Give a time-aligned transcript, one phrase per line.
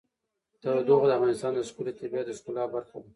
[0.61, 3.09] تودوخه د افغانستان د ښکلي طبیعت د ښکلا برخه ده.